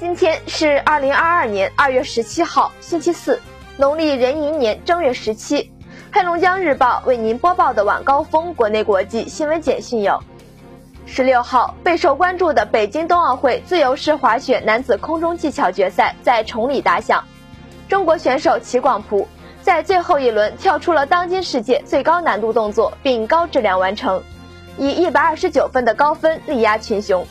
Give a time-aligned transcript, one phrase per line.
[0.00, 3.40] 今天是二零二二年二月十七号，星期四，
[3.76, 5.72] 农历壬寅年正月十七。
[6.12, 10.22] 黑龙江日报为您播报的晚高峰国内国际新闻简讯有：
[11.04, 17.24] 十六号，备受关注的北京冬奥会自由式滑雪男子空中技巧决赛在崇礼打响，
[17.88, 19.26] 中国选手齐广璞
[19.62, 24.22] 在最后一轮跳出了当今世界最高难度动作，并高质量完成，
[24.78, 27.26] 以一百二十九分的高分力压群雄。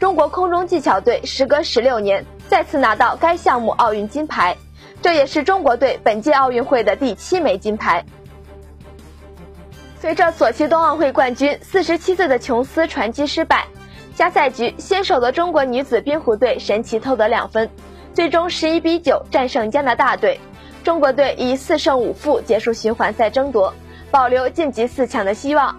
[0.00, 4.56] 中国空中技巧队时隔十六年再次拿到该项目奥运金牌，
[5.02, 8.02] 这也是中国队本届奥运会的第七枚金牌。
[10.00, 13.66] 随着索契冬奥会冠军四十七岁的琼斯传击失败，
[14.14, 17.68] 加赛局先手的中国女子冰壶队神奇偷得两分，
[18.14, 20.40] 最终十一比九战胜加拿大队。
[20.82, 23.74] 中国队以四胜五负结束循环赛争夺，
[24.10, 25.78] 保留晋级四强的希望。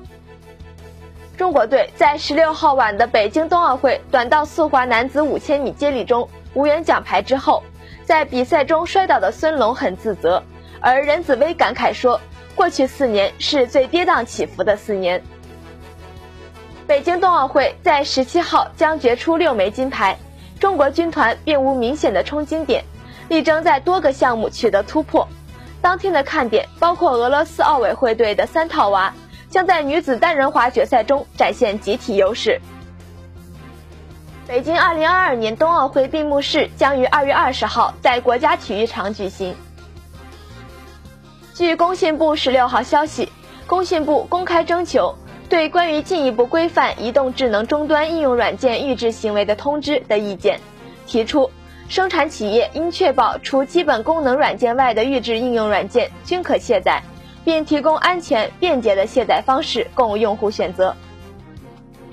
[1.38, 7.64] 中国队在十六号晚的北京冬奥会短道速滑男子五千米接力中无缘奖牌之后，
[8.04, 10.44] 在比赛中摔倒的孙龙很自责，
[10.80, 12.20] 而任子威感慨说
[12.54, 15.24] ：“过去四年是最跌宕起伏的四年。”
[16.86, 20.18] 北京冬奥会在十七号将决出六枚金牌，
[20.60, 22.84] 中国军团并无明显的冲金点，
[23.30, 25.28] 力争在多个项目取得突破。
[25.82, 29.12] 当天的看点包括俄罗斯奥委会队的三套娃。
[29.52, 32.60] 将在女子单人滑决赛中展现集体优势。
[34.48, 39.56] 北京2022年冬奥会闭幕式将于2月20号在国家体育场举行。
[41.54, 43.32] 据工信部16号消息，
[43.68, 45.16] 工信部公开征求
[45.48, 50.60] 对关于进一步规范移动智能终端应用软件预制行为的通知的意见，
[51.06, 51.52] 提出
[51.88, 57.04] 生产企业应确保除基本功能软件外的预制应用软件均可卸载。
[57.44, 60.96] 并提供安全便捷的卸载方式供用户选择。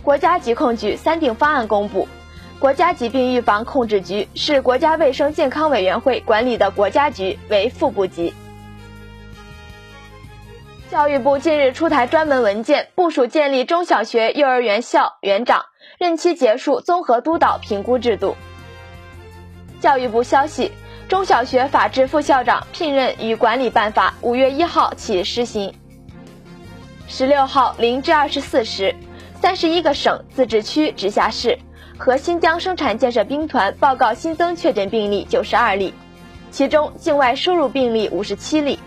[0.02, 2.08] 国家疾控局三定方案公布，
[2.58, 8.32] 国家疾病预防控制局是国家卫生健康委员会管理的国家局，为副部级。
[10.90, 15.66] 教育部近日出台专门文件，部署建立中小学、幼儿园校园长
[15.98, 18.34] 任期结束综合督导评估制度。
[19.80, 20.72] 教育部消息。
[21.08, 25.72] 中小学法制副校长聘任与管理办法五月一号起施行。
[27.06, 28.94] 十六号零至二十四时，
[29.40, 31.58] 三十一个省、自治区、直辖市
[31.96, 35.94] 和新疆生产建设兵团报告新增确诊病例九十二例，
[36.50, 38.78] 其中境外输入病例五十七例，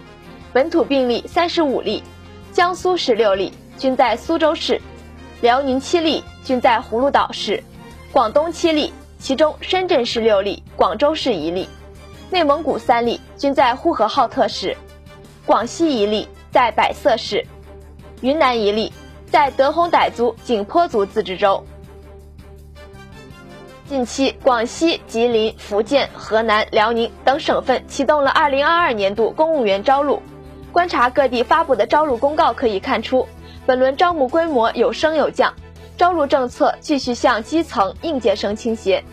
[0.54, 2.04] 本土病例三十五例，
[2.52, 4.80] 江苏十六例，均在苏州市；
[5.42, 7.60] 辽宁七例，均在葫芦岛市；
[8.12, 11.68] 广东七例，其中深圳市六例，广州市一例。
[12.32, 14.78] 内蒙古三例均在呼和浩特市，
[15.46, 17.46] 广西一例在百色市，
[18.22, 18.94] 云南一例
[19.30, 21.62] 在德宏傣族景颇族自治州。
[23.86, 30.22] 近期，广西、吉林、福建、河南、辽宁等省份启动了2022年度公务员招录。
[30.72, 33.28] 观察各地发布的招录公告可以看出，
[33.66, 35.54] 本轮招募规模有升有降，
[35.98, 39.04] 招录政策继续向基层应届生倾斜。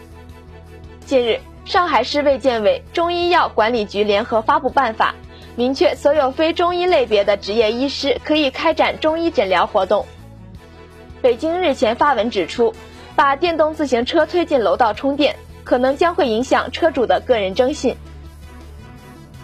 [1.04, 1.40] 近日。
[1.68, 5.14] 上海市卫健委、中医药管理局联合发布办法，
[5.54, 10.06] 明确所有非中医类别的执业医师可以开展中医诊疗活动。
[11.20, 12.72] 北京日前发文指出，
[13.14, 17.94] 把电动自行车推进楼道充电，可能将会影响车主的个人征信。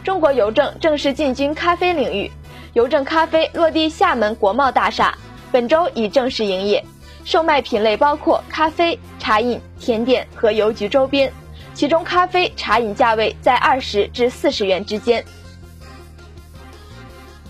[0.03, 2.33] 中国邮政正式进军咖啡领域，
[2.73, 5.15] 邮政咖啡落地厦门国贸大厦，
[5.53, 6.83] 本周已正式营业，
[7.23, 11.31] 售卖品类包括咖啡、茶饮、甜点和邮局周边。
[11.75, 15.25] 其中，咖啡、茶饮价位在二十至四十元之间。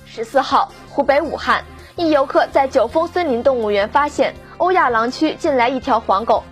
[0.06, 1.62] 十四号，湖北武汉
[1.94, 6.42] 一游客在九峰森林动物园发现欧亚狼区进来一条黄狗，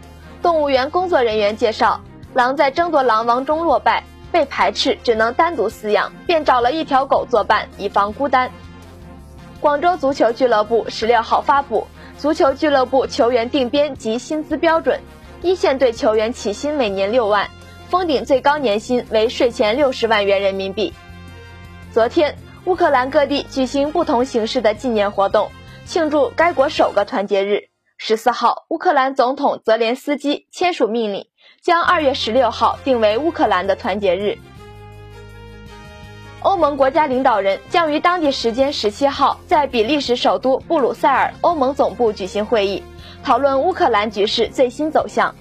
[0.42, 1.98] 动物园工作人员介绍，
[2.34, 8.50] 狼在争夺狼王中落败，被排斥，只能单独饲养，便找了一条狗作伴，以防孤单。
[9.60, 11.86] 广州足球俱乐部十六号发布
[12.18, 15.00] 足球俱乐部球员定编及薪资标准，
[15.40, 17.48] 一线队球员起薪每年六万。
[17.92, 20.94] 封顶最高年薪为税前六十万元人民币。
[21.92, 25.50] 昨天，乌克兰各地举行不同形式的纪念活动，
[25.84, 27.64] 庆祝该国首个团结日。
[27.98, 31.26] 十四号，乌克兰总统泽连斯基签署命令，
[31.60, 34.38] 将二月十六号定为乌克兰的团结日。
[36.40, 42.82] 欧盟国家领导人将于当地时间十七号在比利时首都布鲁塞尔欧盟总部举行会议，
[43.22, 45.34] 讨论乌克兰局势最新走向。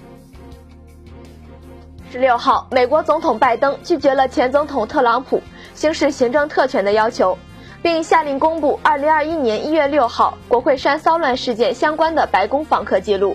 [2.12, 5.40] 十六号，美国总统拜登拒绝了前总统特朗普
[5.74, 7.38] 行使行政特权的要求，
[7.80, 13.34] 并下令公布二零二一年一月六号国会山骚乱事件相关的白宫访客记录。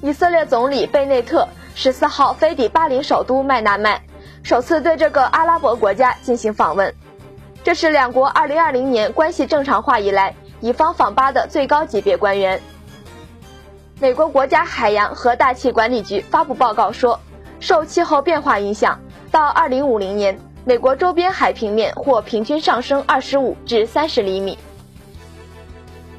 [0.00, 4.00] 以色列总理贝内特十四号飞抵巴林首都麦纳麦，
[4.44, 6.94] 首次对这个阿拉伯国家进行访问。
[7.64, 12.62] 这是两国2020年关系正常化以来以方访巴的最高级别官员。
[14.00, 17.18] 美国国家海洋和大气管理局发布报告说，
[17.58, 19.00] 受气候变化影响，
[19.32, 24.56] 到2050年，美国周边海平面或平均上升25至30厘米。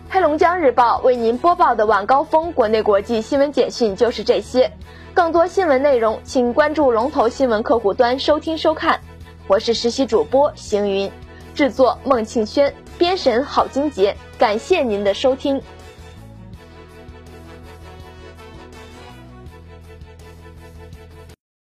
[0.09, 4.73] 黑龙江日报为您播报的晚高峰国内国际新闻简讯就是这些，
[5.13, 8.99] 更多新闻内容请关注龙头新闻客户端收听收看。
[9.47, 11.09] 我是实习主播邢云。
[11.55, 15.61] 制作孟庆轩，编审郝金杰，感谢您的收听。